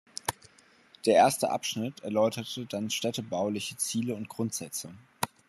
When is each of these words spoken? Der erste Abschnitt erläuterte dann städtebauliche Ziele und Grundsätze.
Der 1.05 1.13
erste 1.13 1.51
Abschnitt 1.51 1.99
erläuterte 1.99 2.65
dann 2.65 2.89
städtebauliche 2.89 3.77
Ziele 3.77 4.15
und 4.15 4.29
Grundsätze. 4.29 4.89